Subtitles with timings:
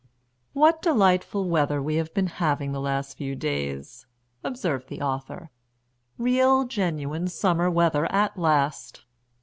[0.53, 4.07] "What delightful weather we have been having the last few days!"
[4.43, 5.51] observed the author.
[6.17, 9.05] "Real genuine summer weather at last."